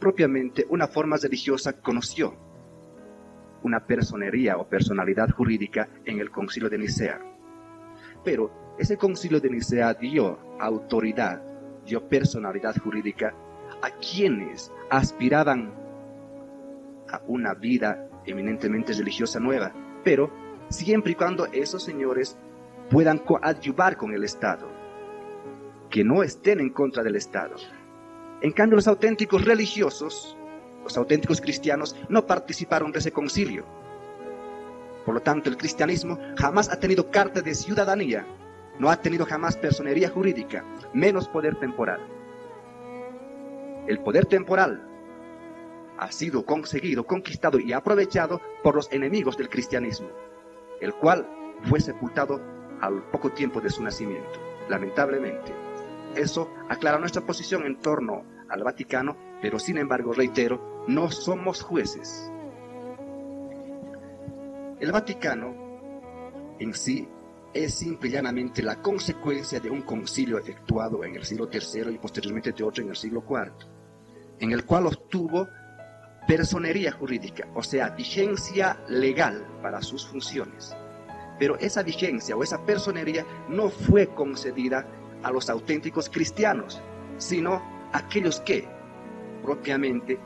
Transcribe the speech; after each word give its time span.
propiamente 0.00 0.66
una 0.68 0.88
forma 0.88 1.16
religiosa 1.16 1.80
conoció 1.80 2.34
una 3.62 3.84
personería 3.86 4.56
o 4.56 4.68
personalidad 4.68 5.30
jurídica 5.30 5.88
en 6.04 6.18
el 6.18 6.30
concilio 6.30 6.70
de 6.70 6.78
Nicea. 6.78 7.20
Pero 8.24 8.74
ese 8.78 8.96
concilio 8.96 9.40
de 9.40 9.50
Nicea 9.50 9.94
dio 9.94 10.38
autoridad, 10.58 11.42
dio 11.84 12.08
personalidad 12.08 12.76
jurídica 12.78 13.34
a 13.82 13.90
quienes 13.98 14.72
aspiraban 14.90 15.72
a 17.10 17.20
una 17.26 17.54
vida 17.54 18.08
eminentemente 18.24 18.92
religiosa 18.92 19.40
nueva, 19.40 19.72
pero 20.04 20.30
siempre 20.68 21.12
y 21.12 21.14
cuando 21.14 21.46
esos 21.46 21.82
señores 21.82 22.38
puedan 22.90 23.18
coadyuvar 23.18 23.96
con 23.96 24.12
el 24.14 24.24
Estado, 24.24 24.68
que 25.88 26.04
no 26.04 26.22
estén 26.22 26.60
en 26.60 26.70
contra 26.70 27.02
del 27.02 27.16
Estado. 27.16 27.56
En 28.42 28.52
cambio, 28.52 28.76
los 28.76 28.88
auténticos 28.88 29.44
religiosos, 29.44 30.36
los 30.82 30.96
auténticos 30.96 31.40
cristianos, 31.40 31.96
no 32.08 32.26
participaron 32.26 32.90
de 32.92 33.00
ese 33.00 33.12
concilio. 33.12 33.64
Por 35.04 35.14
lo 35.14 35.20
tanto, 35.20 35.50
el 35.50 35.56
cristianismo 35.56 36.18
jamás 36.36 36.70
ha 36.70 36.80
tenido 36.80 37.10
carta 37.10 37.42
de 37.42 37.54
ciudadanía, 37.54 38.26
no 38.78 38.90
ha 38.90 38.96
tenido 38.96 39.26
jamás 39.26 39.56
personería 39.56 40.08
jurídica, 40.08 40.64
menos 40.94 41.28
poder 41.28 41.56
temporal. 41.56 42.00
El 43.86 44.00
poder 44.00 44.26
temporal 44.26 44.86
ha 45.98 46.10
sido 46.12 46.46
conseguido, 46.46 47.04
conquistado 47.04 47.58
y 47.58 47.74
aprovechado 47.74 48.40
por 48.62 48.74
los 48.74 48.90
enemigos 48.90 49.36
del 49.36 49.50
cristianismo, 49.50 50.08
el 50.80 50.94
cual 50.94 51.28
fue 51.64 51.80
sepultado 51.80 52.40
al 52.80 53.02
poco 53.10 53.30
tiempo 53.32 53.60
de 53.60 53.68
su 53.68 53.82
nacimiento, 53.82 54.40
lamentablemente. 54.68 55.69
Eso 56.16 56.50
aclara 56.68 56.98
nuestra 56.98 57.24
posición 57.24 57.64
en 57.64 57.78
torno 57.78 58.24
al 58.48 58.64
Vaticano, 58.64 59.16
pero 59.40 59.58
sin 59.58 59.78
embargo, 59.78 60.12
reitero, 60.12 60.84
no 60.88 61.10
somos 61.10 61.62
jueces. 61.62 62.30
El 64.80 64.92
Vaticano 64.92 65.54
en 66.58 66.74
sí 66.74 67.08
es 67.52 67.74
simple 67.74 68.08
y 68.08 68.12
llanamente 68.12 68.62
la 68.62 68.80
consecuencia 68.80 69.60
de 69.60 69.70
un 69.70 69.82
concilio 69.82 70.38
efectuado 70.38 71.04
en 71.04 71.16
el 71.16 71.24
siglo 71.24 71.48
III 71.52 71.94
y 71.94 71.98
posteriormente 71.98 72.52
de 72.52 72.64
otro 72.64 72.82
en 72.82 72.90
el 72.90 72.96
siglo 72.96 73.24
IV, 73.28 73.52
en 74.38 74.52
el 74.52 74.64
cual 74.64 74.86
obtuvo 74.86 75.48
personería 76.26 76.92
jurídica, 76.92 77.48
o 77.54 77.62
sea, 77.62 77.90
vigencia 77.90 78.78
legal 78.88 79.46
para 79.62 79.82
sus 79.82 80.06
funciones. 80.06 80.74
Pero 81.38 81.58
esa 81.58 81.82
vigencia 81.82 82.36
o 82.36 82.42
esa 82.42 82.64
personería 82.64 83.26
no 83.48 83.68
fue 83.68 84.06
concedida 84.14 84.86
a 85.22 85.30
los 85.30 85.50
auténticos 85.50 86.08
cristianos, 86.08 86.80
sino 87.18 87.62
aquellos 87.92 88.40
que 88.40 88.66
propiamente 89.42 90.18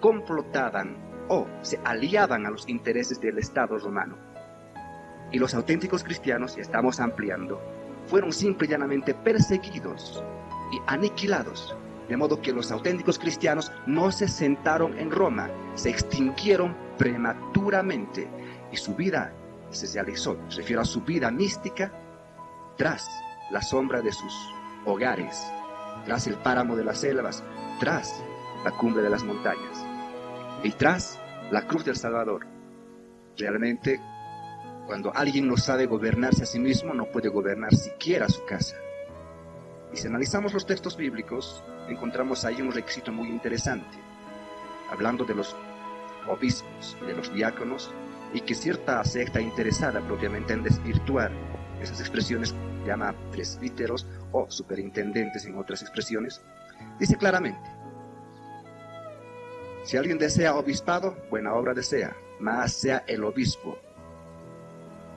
complotaban 0.00 0.96
o 1.28 1.46
se 1.62 1.78
aliaban 1.84 2.46
a 2.46 2.50
los 2.50 2.68
intereses 2.68 3.20
del 3.20 3.38
Estado 3.38 3.78
romano. 3.78 4.16
Y 5.30 5.38
los 5.38 5.54
auténticos 5.54 6.04
cristianos, 6.04 6.56
y 6.58 6.60
estamos 6.60 7.00
ampliando, 7.00 7.60
fueron 8.06 8.32
simple 8.32 8.66
y 8.66 8.70
llanamente 8.70 9.14
perseguidos 9.14 10.22
y 10.72 10.80
aniquilados, 10.86 11.74
de 12.08 12.16
modo 12.16 12.42
que 12.42 12.52
los 12.52 12.70
auténticos 12.70 13.18
cristianos 13.18 13.72
no 13.86 14.10
se 14.12 14.28
sentaron 14.28 14.98
en 14.98 15.10
Roma, 15.10 15.48
se 15.74 15.90
extinguieron 15.90 16.76
prematuramente 16.98 18.28
y 18.70 18.76
su 18.76 18.94
vida 18.94 19.32
se 19.70 19.86
realizó, 19.94 20.36
se 20.48 20.58
refiero 20.58 20.82
a 20.82 20.84
su 20.84 21.00
vida 21.00 21.30
mística, 21.30 21.92
tras 22.76 23.08
la 23.52 23.60
sombra 23.60 24.00
de 24.00 24.12
sus 24.12 24.34
hogares, 24.86 25.52
tras 26.06 26.26
el 26.26 26.36
páramo 26.36 26.74
de 26.74 26.84
las 26.84 27.00
selvas, 27.00 27.44
tras 27.78 28.24
la 28.64 28.70
cumbre 28.72 29.02
de 29.02 29.10
las 29.10 29.22
montañas 29.22 29.84
y 30.62 30.70
tras 30.70 31.20
la 31.50 31.66
cruz 31.66 31.84
del 31.84 31.96
Salvador. 31.96 32.46
Realmente, 33.36 34.00
cuando 34.86 35.14
alguien 35.14 35.46
no 35.46 35.58
sabe 35.58 35.86
gobernarse 35.86 36.44
a 36.44 36.46
sí 36.46 36.58
mismo, 36.58 36.94
no 36.94 37.04
puede 37.06 37.28
gobernar 37.28 37.74
siquiera 37.74 38.28
su 38.28 38.44
casa. 38.46 38.76
Y 39.92 39.98
si 39.98 40.06
analizamos 40.06 40.54
los 40.54 40.64
textos 40.64 40.96
bíblicos, 40.96 41.62
encontramos 41.88 42.46
ahí 42.46 42.62
un 42.62 42.72
requisito 42.72 43.12
muy 43.12 43.28
interesante, 43.28 43.98
hablando 44.90 45.24
de 45.24 45.34
los 45.34 45.54
obispos, 46.26 46.96
de 47.06 47.12
los 47.12 47.32
diáconos, 47.34 47.92
y 48.32 48.40
que 48.40 48.54
cierta 48.54 49.04
secta 49.04 49.42
interesada 49.42 50.00
propiamente 50.00 50.54
en 50.54 50.62
desvirtuar 50.62 51.30
esas 51.82 52.00
expresiones 52.00 52.54
llama 52.86 53.14
presbíteros 53.30 54.06
o 54.32 54.50
superintendentes 54.50 55.44
en 55.44 55.56
otras 55.56 55.82
expresiones, 55.82 56.42
dice 56.98 57.16
claramente, 57.16 57.70
si 59.84 59.96
alguien 59.96 60.18
desea 60.18 60.54
obispado, 60.54 61.16
buena 61.30 61.54
obra 61.54 61.74
desea, 61.74 62.16
más 62.40 62.72
sea 62.72 63.04
el 63.06 63.24
obispo, 63.24 63.78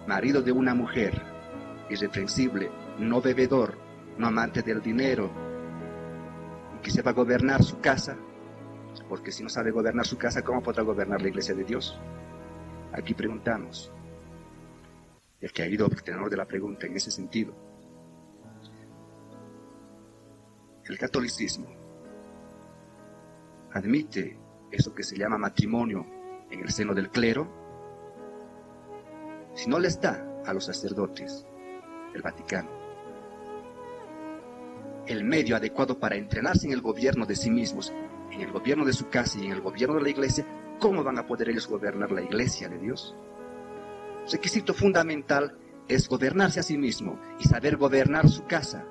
marido 0.07 0.41
de 0.41 0.51
una 0.51 0.73
mujer, 0.73 1.21
irreprensible, 1.89 2.71
no 2.97 3.21
bebedor, 3.21 3.77
no 4.17 4.27
amante 4.27 4.61
del 4.61 4.81
dinero, 4.81 5.29
y 6.75 6.81
que 6.81 6.91
sepa 6.91 7.11
gobernar 7.11 7.63
su 7.63 7.79
casa, 7.79 8.17
porque 9.07 9.31
si 9.31 9.43
no 9.43 9.49
sabe 9.49 9.71
gobernar 9.71 10.05
su 10.05 10.17
casa, 10.17 10.43
¿cómo 10.43 10.63
podrá 10.63 10.83
gobernar 10.83 11.21
la 11.21 11.27
iglesia 11.27 11.53
de 11.53 11.63
Dios? 11.63 11.99
Aquí 12.91 13.13
preguntamos, 13.13 13.91
el 15.41 15.51
que 15.51 15.63
ha 15.63 15.67
ido 15.67 15.87
el 15.87 16.03
tenor 16.03 16.29
de 16.29 16.37
la 16.37 16.45
pregunta 16.45 16.87
en 16.87 16.95
ese 16.95 17.11
sentido. 17.11 17.53
El 20.85 20.97
catolicismo 20.97 21.67
admite 23.73 24.37
eso 24.71 24.93
que 24.93 25.03
se 25.03 25.17
llama 25.17 25.37
matrimonio 25.37 26.05
en 26.49 26.61
el 26.61 26.69
seno 26.69 26.93
del 26.93 27.09
clero, 27.09 27.47
si 29.53 29.69
no 29.69 29.79
le 29.79 29.87
está 29.87 30.41
a 30.45 30.53
los 30.53 30.65
sacerdotes, 30.65 31.45
el 32.13 32.21
Vaticano, 32.21 32.69
el 35.07 35.23
medio 35.23 35.55
adecuado 35.55 35.99
para 35.99 36.15
entrenarse 36.15 36.67
en 36.67 36.73
el 36.73 36.81
gobierno 36.81 37.25
de 37.25 37.35
sí 37.35 37.49
mismos, 37.49 37.93
en 38.31 38.41
el 38.41 38.51
gobierno 38.51 38.85
de 38.85 38.93
su 38.93 39.09
casa 39.09 39.39
y 39.39 39.45
en 39.45 39.53
el 39.53 39.61
gobierno 39.61 39.95
de 39.95 40.03
la 40.03 40.09
iglesia, 40.09 40.45
¿cómo 40.79 41.03
van 41.03 41.17
a 41.17 41.25
poder 41.25 41.49
ellos 41.49 41.67
gobernar 41.67 42.11
la 42.11 42.21
iglesia 42.21 42.69
de 42.69 42.77
Dios? 42.77 43.15
Requisito 44.31 44.73
fundamental 44.73 45.57
es 45.87 46.09
gobernarse 46.09 46.59
a 46.59 46.63
sí 46.63 46.77
mismo 46.77 47.19
y 47.39 47.47
saber 47.47 47.77
gobernar 47.77 48.27
su 48.27 48.45
casa. 48.45 48.85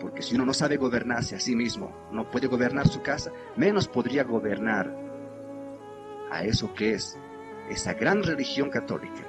Porque 0.00 0.22
si 0.22 0.36
uno 0.36 0.46
no 0.46 0.54
sabe 0.54 0.76
gobernarse 0.76 1.34
a 1.34 1.40
sí 1.40 1.56
mismo, 1.56 1.92
no 2.12 2.30
puede 2.30 2.46
gobernar 2.46 2.86
su 2.86 3.02
casa, 3.02 3.32
menos 3.56 3.88
podría 3.88 4.22
gobernar 4.22 4.96
a 6.30 6.44
eso 6.44 6.72
que 6.74 6.94
es 6.94 7.18
esa 7.68 7.94
gran 7.94 8.22
religión 8.22 8.70
católica 8.70 9.27